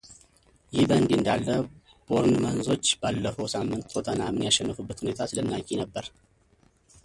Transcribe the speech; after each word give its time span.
ይህ 0.75 0.83
በእንዲህ 0.89 1.15
እንዳለ 1.17 1.47
ቦርንመዞች 2.07 2.85
ባለፈው 3.01 3.49
ሳምንት 3.55 3.87
ቶተነሃምን 3.95 4.47
ያሸነፉበት 4.47 5.01
ሁኔታ 5.03 5.19
አስደናቂ 5.27 5.69
ነበር። 5.83 6.05